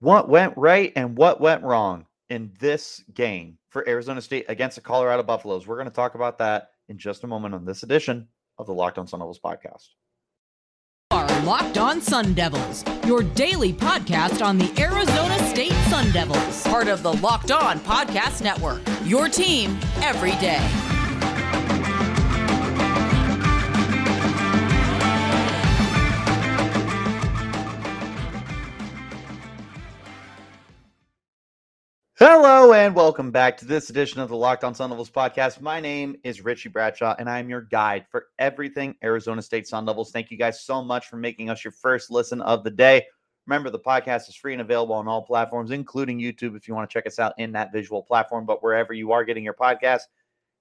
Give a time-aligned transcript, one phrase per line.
[0.00, 4.80] what went right and what went wrong in this game for Arizona State against the
[4.80, 5.66] Colorado Buffaloes.
[5.66, 8.26] We're going to talk about that in just a moment on this edition
[8.58, 9.88] of the Locked On Sun Devils podcast.
[11.12, 16.88] Are Locked On Sun Devils, your daily podcast on the Arizona State Sun Devils, part
[16.88, 18.80] of the Locked On Podcast Network.
[19.04, 20.79] Your team every day.
[32.22, 35.62] Hello and welcome back to this edition of the Locked On Sun Devils podcast.
[35.62, 40.10] My name is Richie Bradshaw and I'm your guide for everything Arizona State Sun Devils.
[40.10, 43.06] Thank you guys so much for making us your first listen of the day.
[43.46, 46.90] Remember, the podcast is free and available on all platforms, including YouTube if you want
[46.90, 48.44] to check us out in that visual platform.
[48.44, 50.02] But wherever you are getting your podcast,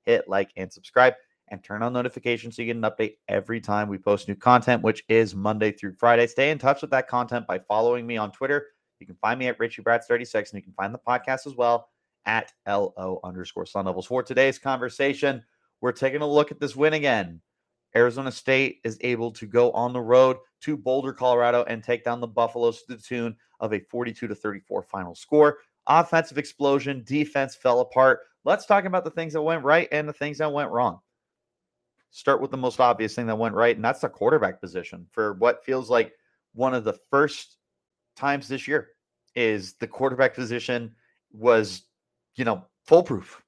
[0.06, 1.16] hit like and subscribe
[1.50, 4.82] and turn on notifications so you get an update every time we post new content,
[4.82, 6.26] which is Monday through Friday.
[6.26, 8.68] Stay in touch with that content by following me on Twitter
[9.00, 11.56] you can find me at Richie Brads 36, and you can find the podcast as
[11.56, 11.90] well
[12.26, 14.06] at LO underscore Sun Devils.
[14.06, 15.44] For today's conversation,
[15.82, 17.42] we're taking a look at this win again.
[17.96, 22.20] Arizona State is able to go on the road to Boulder, Colorado, and take down
[22.20, 25.60] the Buffaloes to the tune of a 42 to 34 final score.
[25.88, 28.20] Offensive explosion, defense fell apart.
[28.46, 31.00] Let's talk about the things that went right and the things that went wrong.
[32.12, 35.34] Start with the most obvious thing that went right, and that's the quarterback position for
[35.34, 36.14] what feels like
[36.54, 37.58] one of the first
[38.20, 38.90] times this year
[39.36, 40.94] is the quarterback position
[41.32, 41.84] was,
[42.36, 43.42] you know, foolproof,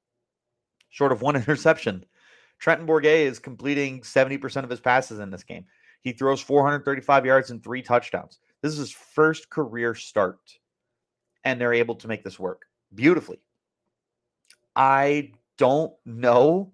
[0.90, 2.06] short of one interception.
[2.60, 5.66] Trenton Bourguet is completing 70% of his passes in this game.
[6.02, 8.40] He throws 435 yards and three touchdowns.
[8.62, 10.40] This is his first career start,
[11.44, 13.40] and they're able to make this work beautifully.
[14.76, 16.72] I don't know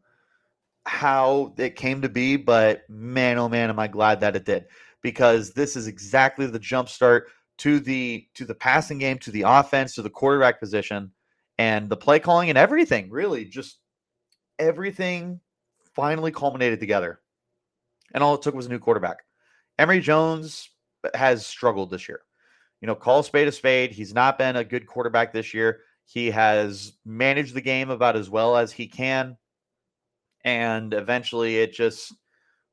[0.85, 4.67] how it came to be, but man, oh man, am I glad that it did
[5.01, 9.43] because this is exactly the jump start to the to the passing game, to the
[9.45, 11.11] offense, to the quarterback position,
[11.57, 13.09] and the play calling and everything.
[13.09, 13.79] Really, just
[14.59, 15.39] everything
[15.95, 17.19] finally culminated together.
[18.13, 19.23] And all it took was a new quarterback.
[19.79, 20.69] Emory Jones
[21.13, 22.21] has struggled this year.
[22.81, 23.91] You know, call spade a spade.
[23.91, 25.81] He's not been a good quarterback this year.
[26.05, 29.37] He has managed the game about as well as he can.
[30.43, 32.13] And eventually it just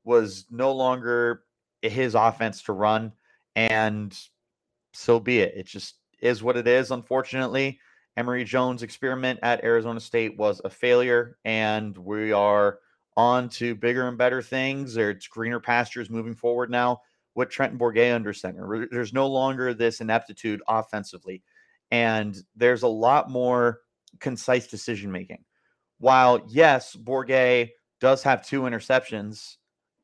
[0.04, 1.42] was no longer
[1.82, 3.12] his offense to run.
[3.56, 4.16] And
[4.94, 5.54] so be it.
[5.56, 7.78] It just is what it is, unfortunately.
[8.16, 12.78] Emory Jones' experiment at Arizona State was a failure, and we are
[13.16, 14.96] on to bigger and better things.
[14.96, 17.00] It's greener pastures moving forward now
[17.34, 18.86] with Trenton Bourguet under center.
[18.90, 21.42] There's no longer this ineptitude offensively,
[21.90, 23.80] and there's a lot more
[24.20, 25.44] concise decision making.
[25.98, 29.56] While, yes, Bourguet does have two interceptions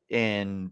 [0.09, 0.71] in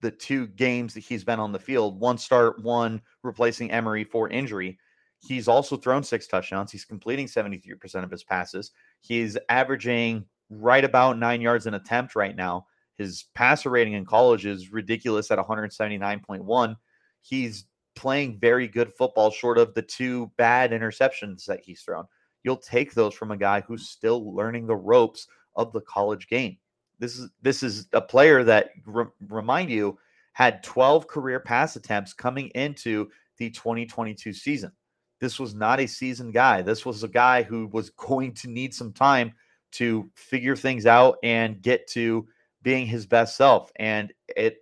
[0.00, 4.28] the two games that he's been on the field, one start, one replacing Emory for
[4.28, 4.78] injury.
[5.20, 6.70] He's also thrown six touchdowns.
[6.70, 8.70] He's completing 73% of his passes.
[9.00, 12.66] He's averaging right about nine yards an attempt right now.
[12.96, 16.76] His passer rating in college is ridiculous at 179.1.
[17.22, 17.64] He's
[17.96, 22.06] playing very good football, short of the two bad interceptions that he's thrown.
[22.44, 25.26] You'll take those from a guy who's still learning the ropes
[25.56, 26.58] of the college game.
[26.98, 29.98] This is this is a player that re- remind you
[30.32, 34.72] had 12 career pass attempts coming into the 2022 season.
[35.20, 36.62] This was not a seasoned guy.
[36.62, 39.32] This was a guy who was going to need some time
[39.72, 42.26] to figure things out and get to
[42.62, 43.72] being his best self.
[43.76, 44.58] And it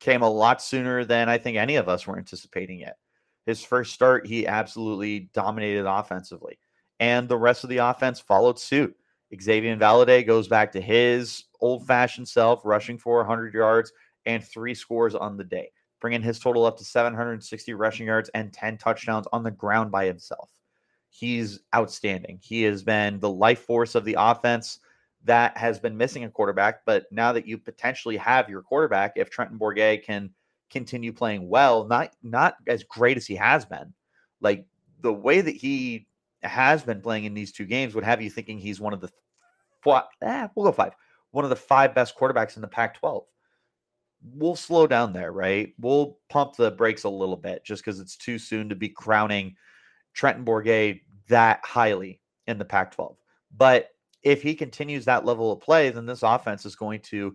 [0.00, 2.94] came a lot sooner than I think any of us were anticipating it.
[3.46, 6.58] His first start, he absolutely dominated offensively,
[7.00, 8.96] and the rest of the offense followed suit.
[9.40, 13.92] Xavier Valladay goes back to his old fashioned self, rushing for 100 yards
[14.26, 15.70] and three scores on the day,
[16.00, 20.06] bringing his total up to 760 rushing yards and 10 touchdowns on the ground by
[20.06, 20.50] himself.
[21.08, 22.40] He's outstanding.
[22.42, 24.80] He has been the life force of the offense
[25.24, 26.84] that has been missing a quarterback.
[26.84, 30.30] But now that you potentially have your quarterback, if Trenton Bourguet can
[30.70, 33.92] continue playing well, not not as great as he has been,
[34.40, 34.64] like
[35.00, 36.06] the way that he
[36.42, 39.10] has been playing in these two games would have you thinking he's one of the
[39.84, 40.08] what?
[40.22, 40.94] Eh, we'll go five.
[41.30, 43.24] One of the five best quarterbacks in the Pac-12.
[44.34, 45.72] We'll slow down there, right?
[45.80, 49.56] We'll pump the brakes a little bit just because it's too soon to be crowning
[50.14, 53.16] Trenton Bourguet that highly in the Pac-12.
[53.56, 53.88] But
[54.22, 57.34] if he continues that level of play, then this offense is going to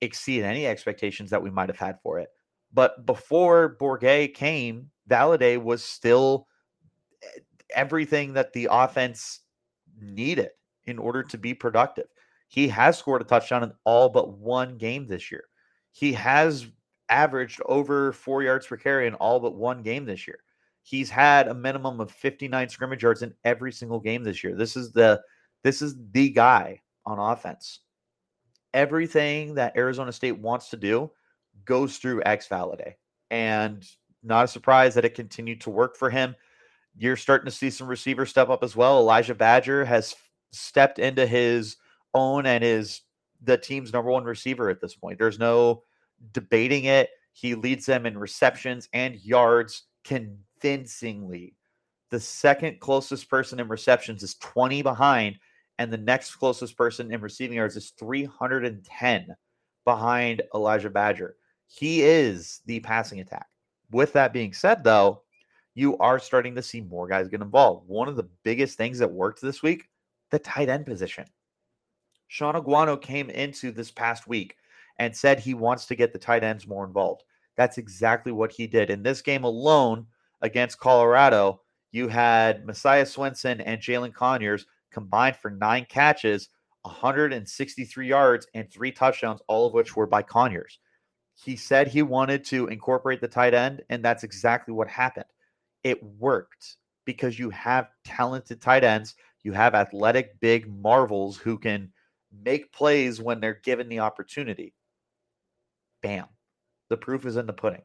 [0.00, 2.28] exceed any expectations that we might have had for it.
[2.72, 6.46] But before Bourguet came, Valladay was still
[7.22, 7.40] eh,
[7.74, 9.40] everything that the offense
[10.00, 10.50] needed
[10.90, 12.06] in order to be productive.
[12.48, 15.44] He has scored a touchdown in all but one game this year.
[15.92, 16.66] He has
[17.08, 20.40] averaged over four yards per carry in all but one game this year.
[20.82, 24.54] He's had a minimum of 59 scrimmage yards in every single game this year.
[24.54, 25.20] This is the
[25.62, 27.80] this is the guy on offense.
[28.72, 31.10] Everything that Arizona State wants to do
[31.64, 32.94] goes through X Valladay.
[33.30, 33.86] And
[34.22, 36.34] not a surprise that it continued to work for him.
[36.96, 38.98] You're starting to see some receivers step up as well.
[38.98, 40.14] Elijah Badger has
[40.52, 41.76] stepped into his
[42.14, 43.02] own and is
[43.42, 45.18] the team's number one receiver at this point.
[45.18, 45.82] There's no
[46.32, 47.10] debating it.
[47.32, 51.54] He leads them in receptions and yards convincingly.
[52.10, 55.36] The second closest person in receptions is 20 behind,
[55.78, 59.34] and the next closest person in receiving yards is 310
[59.84, 61.36] behind Elijah Badger.
[61.68, 63.46] He is the passing attack.
[63.92, 65.22] With that being said, though,
[65.74, 67.88] you are starting to see more guys get involved.
[67.88, 69.88] One of the biggest things that worked this week,
[70.30, 71.26] the tight end position.
[72.28, 74.56] Shaun Aguano came into this past week
[74.98, 77.24] and said he wants to get the tight ends more involved.
[77.56, 78.90] That's exactly what he did.
[78.90, 80.06] In this game alone
[80.40, 81.60] against Colorado,
[81.92, 86.48] you had Messiah Swinson and Jalen Conyers combined for nine catches,
[86.82, 90.78] 163 yards, and three touchdowns, all of which were by Conyers.
[91.34, 95.26] He said he wanted to incorporate the tight end, and that's exactly what happened.
[95.82, 101.92] It worked because you have talented tight ends, you have athletic, big marvels who can
[102.32, 104.74] make plays when they're given the opportunity.
[106.02, 106.26] Bam.
[106.88, 107.82] The proof is in the pudding.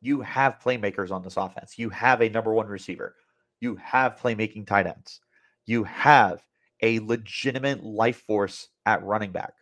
[0.00, 1.78] You have playmakers on this offense.
[1.78, 3.14] You have a number one receiver.
[3.60, 5.20] You have playmaking tight ends.
[5.66, 6.44] You have
[6.82, 9.54] a legitimate life force at running back.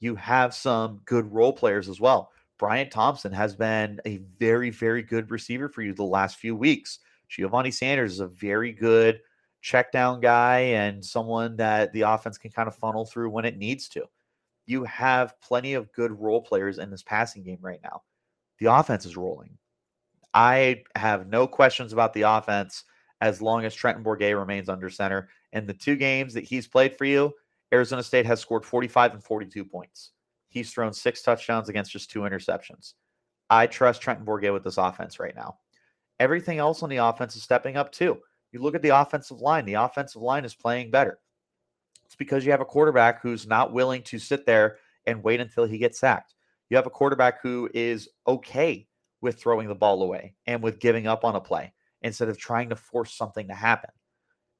[0.00, 2.32] You have some good role players as well.
[2.58, 6.98] Bryan Thompson has been a very, very good receiver for you the last few weeks.
[7.28, 9.20] Giovanni Sanders is a very good
[9.64, 13.56] check down guy and someone that the offense can kind of funnel through when it
[13.56, 14.04] needs to.
[14.66, 18.02] You have plenty of good role players in this passing game right now.
[18.58, 19.56] The offense is rolling.
[20.34, 22.84] I have no questions about the offense
[23.22, 25.30] as long as Trenton Bourguet remains under center.
[25.54, 27.32] And the two games that he's played for you,
[27.72, 30.10] Arizona State has scored 45 and 42 points.
[30.50, 32.92] He's thrown six touchdowns against just two interceptions.
[33.48, 35.56] I trust Trenton Bourguet with this offense right now.
[36.20, 38.18] Everything else on the offense is stepping up too.
[38.54, 41.18] You look at the offensive line, the offensive line is playing better.
[42.06, 45.64] It's because you have a quarterback who's not willing to sit there and wait until
[45.64, 46.36] he gets sacked.
[46.70, 48.86] You have a quarterback who is okay
[49.20, 51.72] with throwing the ball away and with giving up on a play
[52.02, 53.90] instead of trying to force something to happen.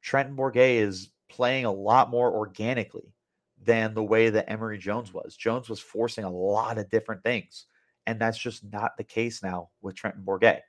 [0.02, 3.14] Trenton Bourguet is playing a lot more organically
[3.62, 5.36] than the way that Emory Jones was.
[5.36, 7.66] Jones was forcing a lot of different things.
[8.08, 10.62] And that's just not the case now with Trenton Bourguet.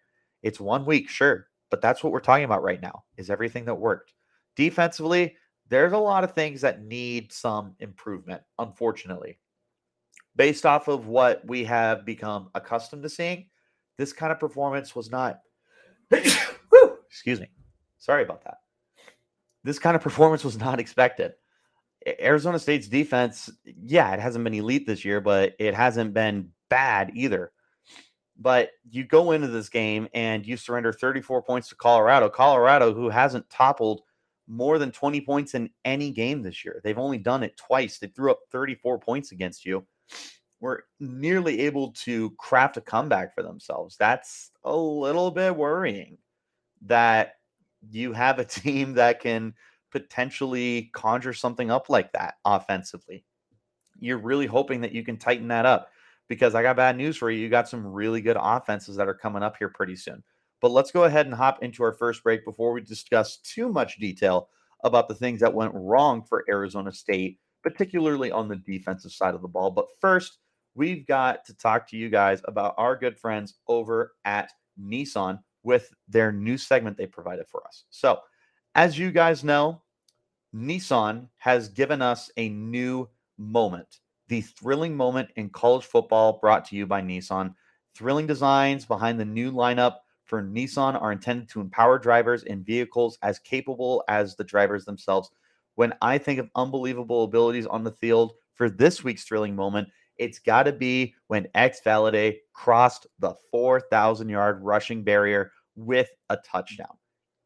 [0.43, 3.75] It's one week, sure, but that's what we're talking about right now is everything that
[3.75, 4.13] worked.
[4.55, 5.35] Defensively,
[5.69, 9.39] there's a lot of things that need some improvement, unfortunately.
[10.35, 13.47] Based off of what we have become accustomed to seeing,
[13.97, 15.39] this kind of performance was not
[16.11, 17.49] excuse me.
[17.97, 18.57] Sorry about that.
[19.63, 21.33] This kind of performance was not expected.
[22.19, 27.11] Arizona State's defense, yeah, it hasn't been elite this year, but it hasn't been bad
[27.15, 27.51] either.
[28.37, 32.29] But you go into this game and you surrender 34 points to Colorado.
[32.29, 34.01] Colorado, who hasn't toppled
[34.47, 36.81] more than 20 points in any game this year.
[36.83, 37.97] They've only done it twice.
[37.97, 39.85] They threw up 34 points against you.
[40.59, 43.97] Were nearly able to craft a comeback for themselves.
[43.97, 46.17] That's a little bit worrying
[46.83, 47.35] that
[47.89, 49.53] you have a team that can
[49.91, 53.25] potentially conjure something up like that offensively.
[53.99, 55.89] You're really hoping that you can tighten that up
[56.27, 57.39] because I got bad news for you.
[57.39, 60.23] You got some really good offenses that are coming up here pretty soon.
[60.61, 63.97] But let's go ahead and hop into our first break before we discuss too much
[63.97, 64.49] detail
[64.83, 69.41] about the things that went wrong for Arizona State, particularly on the defensive side of
[69.41, 69.71] the ball.
[69.71, 70.39] But first,
[70.75, 75.93] we've got to talk to you guys about our good friends over at Nissan with
[76.07, 77.85] their new segment they provided for us.
[77.89, 78.19] So,
[78.75, 79.81] as you guys know,
[80.53, 86.75] Nissan has given us a new moment, the thrilling moment in college football brought to
[86.75, 87.53] you by Nissan.
[87.93, 93.17] Thrilling designs behind the new lineup for Nissan are intended to empower drivers in vehicles
[93.21, 95.29] as capable as the drivers themselves.
[95.75, 100.39] When I think of unbelievable abilities on the field for this week's thrilling moment, it's
[100.39, 106.97] got to be when X Valladay crossed the 4,000 yard rushing barrier with a touchdown.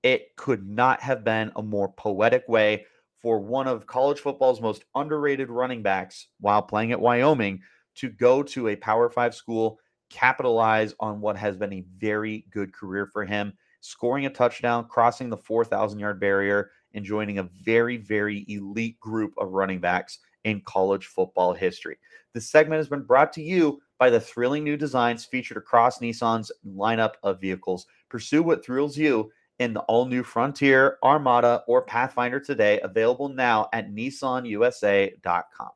[0.04, 2.86] It could not have been a more poetic way
[3.22, 7.62] for one of college football's most underrated running backs while playing at Wyoming
[7.96, 12.74] to go to a Power Five school, capitalize on what has been a very good
[12.74, 17.98] career for him, scoring a touchdown, crossing the 4,000 yard barrier, and joining a very,
[17.98, 21.98] very elite group of running backs in college football history.
[22.34, 26.52] This segment has been brought to you by the thrilling new designs featured across Nissan's
[26.66, 27.86] lineup of vehicles.
[28.10, 33.70] Pursue what thrills you in the all new Frontier, Armada, or Pathfinder today, available now
[33.74, 35.70] at nissanusa.com.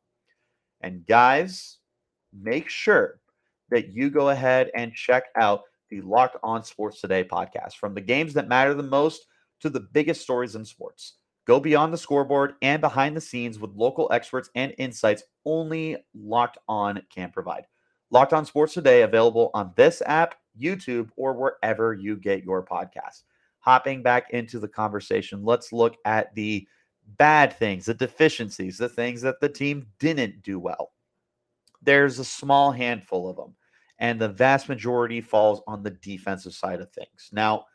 [0.82, 1.78] And guys,
[2.34, 3.20] make sure
[3.70, 8.02] that you go ahead and check out the Locked On Sports Today podcast from the
[8.02, 9.26] games that matter the most
[9.62, 11.16] to the biggest stories in sports.
[11.46, 16.58] Go beyond the scoreboard and behind the scenes with local experts and insights only Locked
[16.68, 17.66] On can provide.
[18.12, 23.24] Locked On Sports Today available on this app, YouTube, or wherever you get your podcasts.
[23.64, 26.68] Hopping back into the conversation, let's look at the
[27.18, 30.92] bad things, the deficiencies, the things that the team didn't do well.
[31.82, 33.56] There's a small handful of them,
[34.00, 37.30] and the vast majority falls on the defensive side of things.
[37.32, 37.66] Now,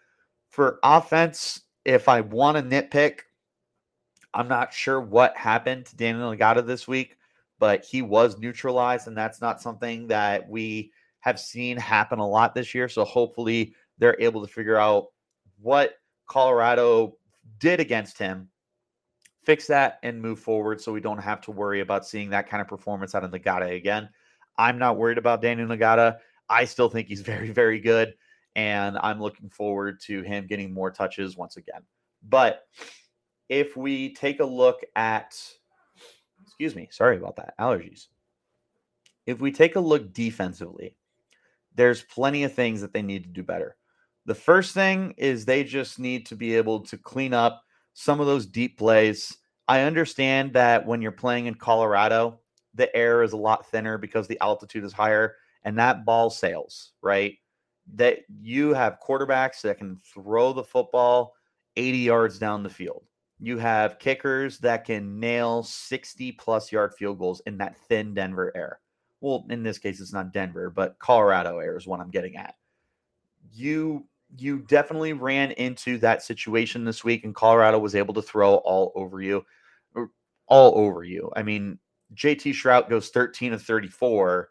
[0.50, 3.20] for offense, if I want to nitpick,
[4.34, 7.16] I'm not sure what happened to Daniyel Ngata this week,
[7.58, 12.54] but he was neutralized, and that's not something that we have seen happen a lot
[12.54, 12.88] this year.
[12.88, 15.06] So hopefully they're able to figure out
[15.60, 15.94] what
[16.26, 17.16] Colorado
[17.58, 18.48] did against him,
[19.44, 22.60] fix that, and move forward so we don't have to worry about seeing that kind
[22.60, 24.08] of performance out of Ngata again.
[24.56, 26.18] I'm not worried about Daniyel Ngata.
[26.48, 28.14] I still think he's very, very good.
[28.56, 31.82] And I'm looking forward to him getting more touches once again.
[32.28, 32.66] But
[33.48, 35.40] if we take a look at,
[36.44, 38.08] excuse me, sorry about that, allergies.
[39.26, 40.96] If we take a look defensively,
[41.74, 43.76] there's plenty of things that they need to do better.
[44.28, 48.26] The first thing is they just need to be able to clean up some of
[48.26, 49.34] those deep plays.
[49.68, 52.38] I understand that when you're playing in Colorado,
[52.74, 56.92] the air is a lot thinner because the altitude is higher and that ball sails,
[57.00, 57.38] right?
[57.94, 61.32] That you have quarterbacks that can throw the football
[61.76, 63.06] 80 yards down the field.
[63.40, 68.52] You have kickers that can nail 60 plus yard field goals in that thin Denver
[68.54, 68.80] air.
[69.22, 72.56] Well, in this case, it's not Denver, but Colorado air is what I'm getting at.
[73.50, 74.04] You
[74.36, 78.92] you definitely ran into that situation this week, and Colorado was able to throw all
[78.94, 79.44] over you,
[80.46, 81.30] all over you.
[81.34, 81.78] I mean,
[82.14, 84.48] JT Shrout goes 13 of 34,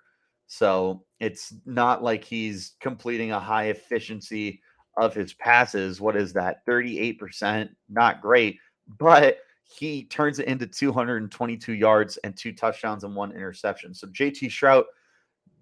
[0.47, 4.61] so it's not like he's completing a high efficiency
[4.97, 6.01] of his passes.
[6.01, 6.65] What is that?
[6.65, 7.69] 38%.
[7.89, 8.57] Not great,
[8.97, 13.93] but he turns it into 222 yards and two touchdowns and one interception.
[13.93, 14.85] So JT Shrout,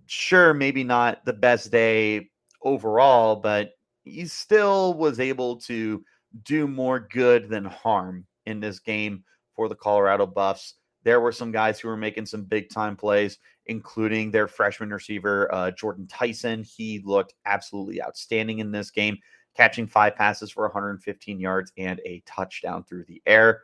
[0.06, 2.30] sure, maybe not the best day
[2.62, 3.75] overall, but
[4.06, 6.04] he still was able to
[6.44, 9.24] do more good than harm in this game
[9.56, 10.76] for the Colorado Buffs.
[11.04, 15.54] There were some guys who were making some big time plays, including their freshman receiver,
[15.54, 16.64] uh, Jordyn Tyson.
[16.64, 19.18] He looked absolutely outstanding in this game,
[19.56, 23.62] catching five passes for 115 yards and a touchdown through the air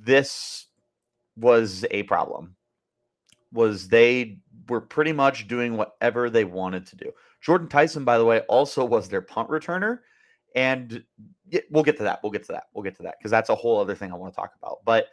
[0.00, 0.66] this
[1.36, 2.56] was a problem
[3.52, 4.38] was they
[4.68, 7.12] were pretty much doing whatever they wanted to do.
[7.44, 10.00] Jordyn Tyson, by the way, also was their punt returner.
[10.54, 11.04] And
[11.70, 12.20] we'll get to that.
[12.22, 12.64] We'll get to that.
[12.72, 14.78] We'll get to that because that's a whole other thing I want to talk about.
[14.84, 15.08] But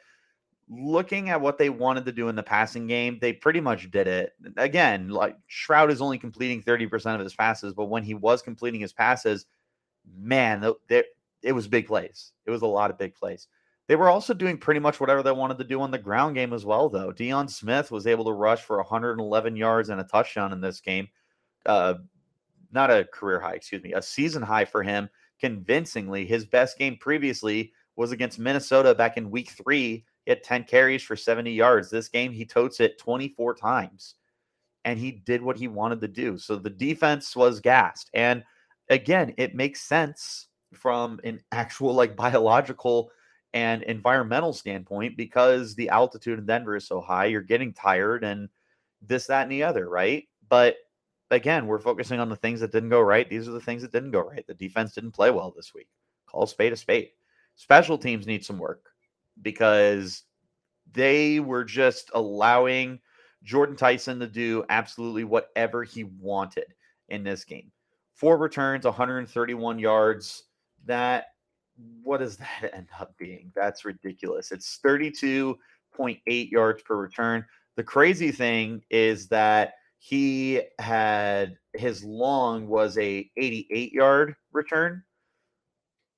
[0.70, 4.08] looking at what they wanted to do in the passing game, they pretty much did
[4.08, 4.34] it.
[4.58, 8.82] Again, like Shrout is only completing 30% of his passes, but when he was completing
[8.82, 9.46] his passes,
[10.18, 12.32] man, it was big plays.
[12.46, 13.48] It was a lot of big plays.
[13.88, 16.54] They were also doing pretty much whatever they wanted to do on the ground game
[16.54, 17.12] as well, though.
[17.12, 21.08] Deion Smith was able to rush for 111 yards and a touchdown in this game.
[21.68, 21.96] Uh,
[22.72, 26.26] not a career high, excuse me, a season high for him convincingly.
[26.26, 30.06] His best game previously was against Minnesota back in week three.
[30.26, 31.90] He had 10 carries for 70 yards.
[31.90, 34.16] This game, he totes it 24 times
[34.86, 36.38] and he did what he wanted to do.
[36.38, 38.10] So the defense was gassed.
[38.14, 38.44] And
[38.90, 43.12] again, it makes sense from an actual, like, biological
[43.54, 48.50] and environmental standpoint because the altitude in Denver is so high, you're getting tired and
[49.02, 50.28] this, that, and the other, right?
[50.50, 50.76] But
[51.36, 53.30] again, we're focusing on the things that didn't go right.
[53.30, 54.46] These are the things that didn't go right.
[54.48, 55.88] The defense didn't play well this week.
[56.26, 57.10] Call spade a spade.
[57.56, 58.90] Special teams need some work
[59.42, 60.24] because
[60.92, 63.00] they were just allowing
[63.46, 66.74] Jordyn Tyson to do absolutely whatever he wanted
[67.10, 67.72] in this game.
[68.14, 70.44] Four returns, 131 yards.
[70.86, 71.28] That
[72.04, 73.52] what does that end up being?
[73.56, 74.52] That's ridiculous.
[74.52, 77.46] It's 32.8 yards per return.
[77.76, 79.74] The crazy thing is that
[80.06, 85.04] he had his long was a 88 yard return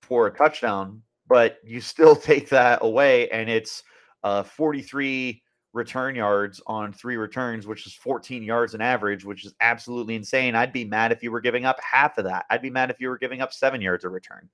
[0.01, 3.83] for a touchdown, but you still take that away and it's
[4.23, 5.41] uh, 43
[5.73, 10.55] return yards on three returns, which is 14 yards an average, which is absolutely insane.
[10.55, 12.45] I'd be mad if you were giving up half of that.
[12.49, 14.49] I'd be mad if you were giving up seven yards a return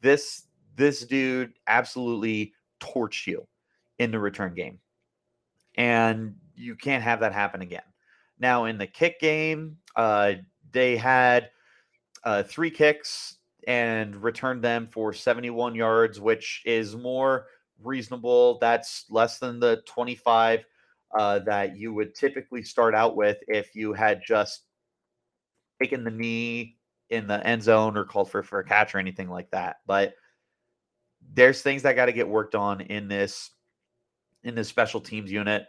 [0.00, 0.44] this
[0.76, 3.46] this dude absolutely torched you
[3.98, 4.78] in the return game.
[5.76, 7.82] And you can't have that happen again.
[8.38, 10.34] Now, in the kick game, uh,
[10.72, 11.50] they had
[12.24, 17.46] uh, three kicks and returned them for 71 yards, which is more
[17.82, 18.58] reasonable.
[18.58, 20.64] That's less than the 25
[21.16, 24.62] uh, that you would typically start out with if you had just
[25.80, 26.76] taken the knee
[27.10, 29.76] in the end zone or called for, for a catch or anything like that.
[29.86, 30.14] But
[31.34, 33.50] there's things that got to get worked on in this
[34.44, 35.66] in this special teams unit.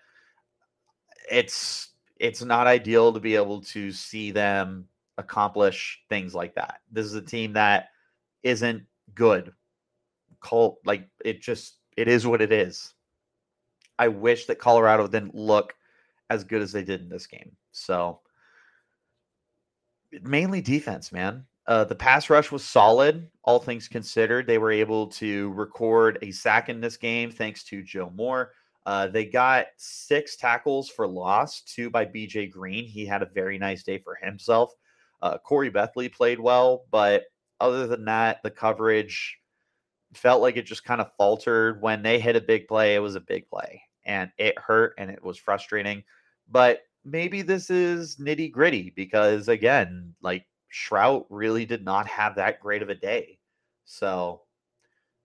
[1.32, 6.82] It's it's not ideal to be able to see them accomplish things like that.
[6.92, 7.90] This is a team that
[8.44, 8.84] isn't
[9.16, 9.54] good.
[10.40, 12.94] Colt, like it just it is what it is.
[14.00, 15.76] I wish that Colorado didn't look
[16.30, 17.52] as good as they did in this game.
[17.72, 18.20] So
[20.22, 21.46] mainly defense, man.
[21.66, 24.48] Uh, the pass rush was solid, all things considered.
[24.48, 28.54] They were able to record a sack in this game thanks to Joe Moore.
[28.88, 32.86] Uh, they got six tackles for loss, two by BJ Green.
[32.86, 34.74] He had a very nice day for himself.
[35.22, 37.26] Uh, Corey Bethley played well, but
[37.60, 39.40] other than that, the coverage
[40.14, 41.82] felt like it just kind of faltered.
[41.82, 45.12] When they hit a big play, it was a big play and it hurt and
[45.12, 46.02] it was frustrating.
[46.50, 52.62] But maybe this is nitty gritty because, again, like Shrout really did not have that
[52.62, 53.38] great of a day.
[53.84, 54.44] So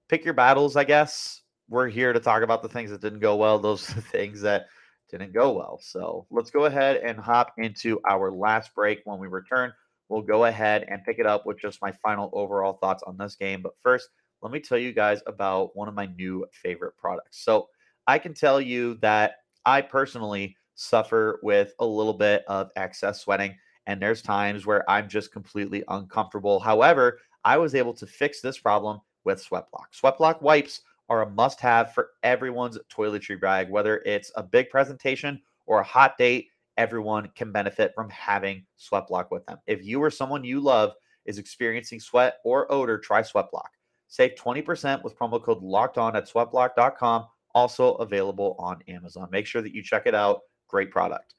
[0.09, 1.42] pick your battles, I guess.
[1.73, 3.59] We're here to talk about the things that didn't go well.
[3.59, 4.67] Those are the things that
[5.11, 5.79] didn't go well.
[5.81, 9.01] So let's go ahead and hop into our last break.
[9.05, 9.73] When we return,
[10.11, 13.37] we'll go ahead and pick it up with just my final overall thoughts on this
[13.37, 13.63] game.
[13.63, 14.11] But first,
[14.43, 17.43] let me tell you guys about one of my new favorite products.
[17.43, 17.71] So
[18.07, 23.57] I can tell you that I personally suffer with a little bit of excess sweating.
[23.87, 26.61] And there's times where I'm just completely uncomfortable.
[26.61, 29.87] However, I was able to fix this problem with Sweatblock.
[29.99, 35.41] Sweatblock wipes are a must have for everyone's toiletry bag, whether it's a big presentation
[35.67, 36.49] or a hot date.
[36.77, 39.59] Everyone can benefit from having Sweatblock with them.
[39.67, 40.93] If you or someone you love
[41.27, 43.69] is experiencing sweat or odor, try Sweatblock.
[44.09, 49.29] Save 20% with promo code locked on at sweatblock.com, also available on Amazon.
[49.31, 50.41] Make sure that you check it out.
[50.69, 51.35] Great product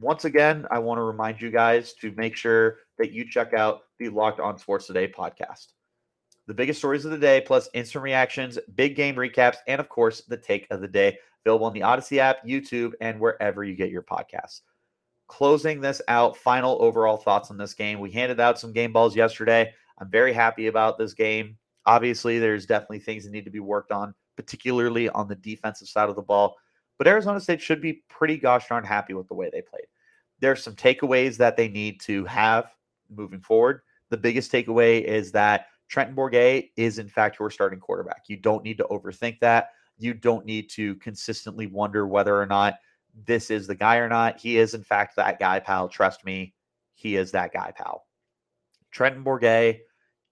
[0.00, 3.82] once again, I want to remind you guys to make sure that you check out
[3.98, 5.68] the Locked On Sports Today podcast.
[6.50, 10.22] The biggest stories of the day, plus instant reactions, big game recaps, and of course,
[10.22, 13.90] the take of the day, available on the Odyssey app, YouTube, and wherever you get
[13.90, 14.62] your podcasts.
[15.28, 18.00] Closing this out, final overall thoughts on this game.
[18.00, 19.72] We handed out some game balls yesterday.
[20.00, 21.56] I'm very happy about this game.
[21.86, 26.08] Obviously, there's definitely things that need to be worked on, particularly on the defensive side
[26.08, 26.56] of the ball.
[26.98, 29.86] But Arizona State should be pretty gosh darn happy with the way they played.
[30.40, 32.72] There's some takeaways that they need to have
[33.08, 33.82] moving forward.
[34.08, 38.22] The biggest takeaway is that Trenton Bourguet is, in fact, your starting quarterback.
[38.28, 39.70] You don't need to overthink that.
[39.98, 42.74] You don't need to consistently wonder whether or not
[43.26, 44.40] this is the guy or not.
[44.40, 45.88] He is, in fact, that guy, pal.
[45.88, 46.54] Trust me,
[46.94, 48.06] he is that guy, pal.
[48.92, 49.80] Trenton Bourguet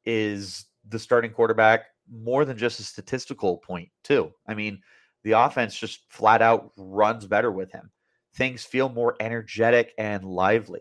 [0.05, 4.33] is the starting quarterback more than just a statistical point, too.
[4.47, 4.81] I mean,
[5.25, 7.91] the offense just flat out runs better with him.
[8.35, 10.81] Things feel more energetic and lively.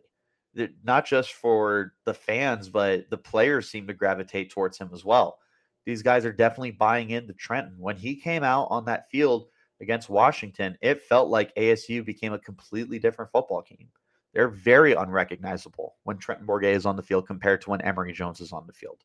[0.83, 5.39] Not just for the fans, but the players seem to gravitate towards him as well.
[5.85, 7.75] These guys are definitely buying into Trenton.
[7.79, 9.47] When he came out on that field
[9.79, 13.87] against Washington, it felt like ASU became a completely different football team.
[14.33, 18.41] They're very unrecognizable when Trenton Bourguet is on the field compared to when Emory Jones
[18.41, 19.03] is on the field.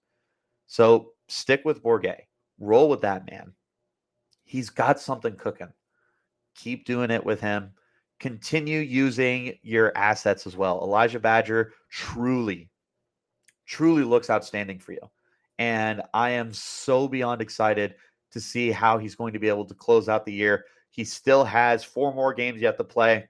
[0.66, 2.22] So stick with Bourguet.
[2.58, 3.54] Roll with that man
[4.52, 5.72] he's got something cooking.
[6.54, 7.72] Keep doing it with him.
[8.22, 10.80] Continue using your assets as well.
[10.80, 12.70] Elijah Badger truly,
[13.66, 15.00] truly looks outstanding for you.
[15.58, 17.96] And I am so beyond excited
[18.30, 20.66] to see how he's going to be able to close out the year.
[20.90, 23.28] He still has four more games yet to play.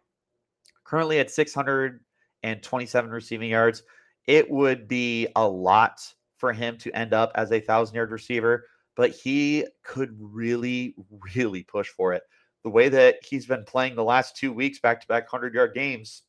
[0.84, 3.82] Currently at 627 receiving yards.
[4.26, 6.00] It would be a lot
[6.36, 10.94] for him to end up as a thousand yard receiver but he could really,
[11.34, 12.22] really push for it.
[12.64, 15.74] The way that he's been playing the last two weeks, back to back 100 yard
[15.74, 16.22] games,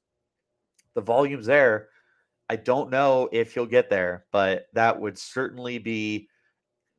[0.95, 1.89] the volume's there.
[2.49, 6.27] I don't know if he'll get there, but that would certainly be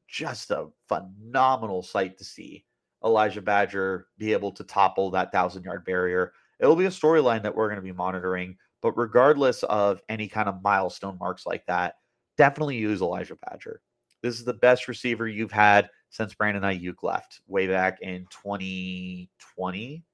[0.08, 2.64] just a phenomenal sight to see
[3.04, 6.32] Elijah Badger be able to topple that thousand yard barrier.
[6.60, 8.56] It'll be a storyline that we're going to be monitoring.
[8.80, 11.94] But regardless of any kind of milestone marks like that,
[12.36, 13.80] definitely use Elijah Badger.
[14.22, 20.04] This is the best receiver you've had since Brandon Aiyuk left way back in 2020,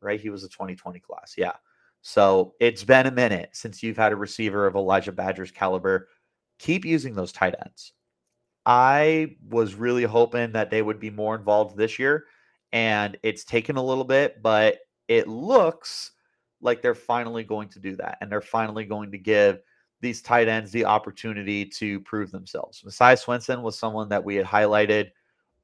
[0.00, 0.18] right?
[0.18, 1.34] He was a 2020 class.
[1.36, 1.52] Yeah.
[2.00, 6.08] So it's been a minute since you've had a receiver of Elijah Badger's caliber.
[6.60, 7.92] Keep using those tight ends.
[8.64, 12.24] I was really hoping that they would be more involved this year,
[12.72, 16.12] and it's taken a little bit, but it looks
[16.62, 18.16] like they're finally going to do that.
[18.22, 19.60] And they're finally going to give
[20.00, 22.82] these tight ends the opportunity to prove themselves.
[22.82, 25.10] Messiah Swinson was someone that we had highlighted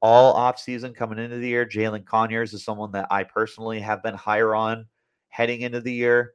[0.01, 1.65] all offseason coming into the year.
[1.65, 4.85] Jalen Conyers is someone that I personally have been higher on
[5.29, 6.33] heading into the year.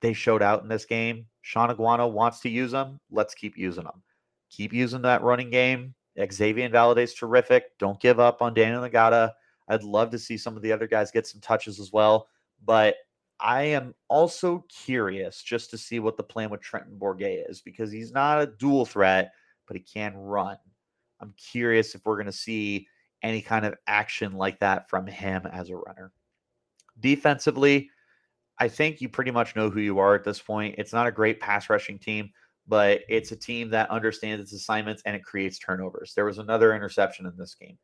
[0.00, 1.26] They showed out in this game.
[1.42, 3.00] Shaun Aguano wants to use them.
[3.10, 4.02] Let's keep using them.
[4.50, 5.94] Keep using that running game.
[6.30, 7.78] Xavier Valladay terrific.
[7.78, 9.32] Don't give up on Daniyel Ngata.
[9.68, 12.28] I'd love to see some of the other guys get some touches as well.
[12.64, 12.96] But
[13.38, 17.90] I am also curious just to see what the plan with Trenton Bourguet is because
[17.90, 19.32] he's not a dual threat,
[19.66, 20.56] but he can run.
[21.20, 22.86] I'm curious if we're going to see
[23.22, 26.12] any kind of action like that from him as a runner.
[27.00, 27.90] Defensively,
[28.58, 30.74] I think you pretty much know who you are at this point.
[30.78, 32.30] It's not a great pass rushing team,
[32.66, 36.12] but it's a team that understands its assignments and it creates turnovers.
[36.14, 37.78] There was another interception in this game.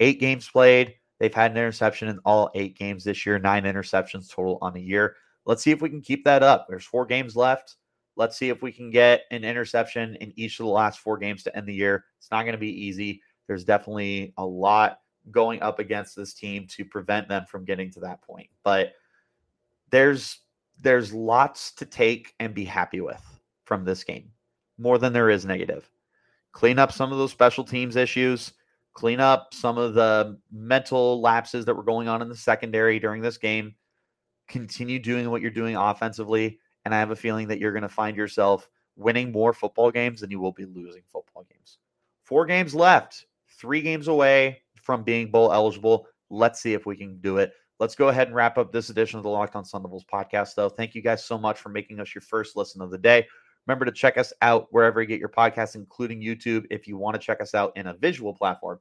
[0.00, 0.94] Eight games played.
[1.18, 4.82] They've had an interception in all eight games this year, nine interceptions total on the
[4.82, 5.16] year.
[5.46, 6.66] Let's see if we can keep that up.
[6.68, 7.76] There's four games left.
[8.18, 11.44] Let's see if we can get an interception in each of the last four games
[11.44, 12.04] to end the year.
[12.18, 13.22] It's not going to be easy.
[13.46, 14.98] There's definitely a lot
[15.30, 18.48] going up against this team to prevent them from getting to that point.
[18.64, 18.94] But
[19.90, 20.40] there's
[20.80, 23.22] there's lots to take and be happy with
[23.64, 24.32] from this game.
[24.78, 25.88] More than there is negative.
[26.50, 28.52] Clean up some of those special teams issues,
[28.94, 33.22] clean up some of the mental lapses that were going on in the secondary during
[33.22, 33.76] this game.
[34.48, 37.88] Continue doing what you're doing offensively and I have a feeling that you're going to
[37.90, 41.76] find yourself winning more football games than you will be losing football games.
[42.24, 46.06] Four games left, three games away from being bowl eligible.
[46.30, 47.52] Let's see if we can do it.
[47.78, 50.54] Let's go ahead and wrap up this edition of the Locked On Sun Devils podcast,
[50.54, 50.70] though.
[50.70, 53.26] Thank you guys so much for making us your first listen of the day.
[53.66, 56.64] Remember to check us out wherever you get your podcasts, including YouTube.
[56.70, 58.80] If you want to check us out in a visual platform,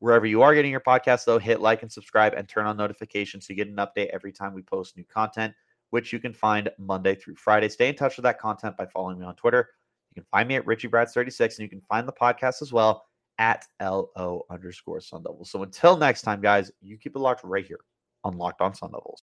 [0.00, 3.46] wherever you are getting your podcast, though, hit like and subscribe and turn on notifications
[3.46, 5.54] so you get an update every time we post new content
[5.94, 7.68] which you can find Monday through Friday.
[7.68, 9.68] Stay in touch with that content by following me on Twitter.
[10.10, 13.04] You can find me at Richie Brads36, and you can find the podcast as well
[13.38, 15.52] at LO underscore Sun Devils.
[15.52, 17.78] So until next time, guys, you keep it locked right here
[18.24, 19.12] on Locked On Sun Devils.